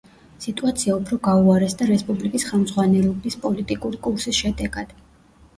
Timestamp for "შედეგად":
4.43-4.99